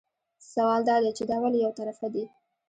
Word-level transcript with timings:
سوال 0.53 0.81
دا 0.89 0.95
دی 1.03 1.11
چې 1.17 1.23
دا 1.29 1.37
ولې 1.43 1.57
یو 1.65 1.71
طرفه 1.79 2.07
دي. 2.13 2.23